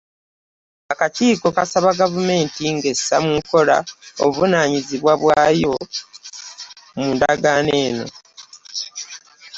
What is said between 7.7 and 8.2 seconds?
eno.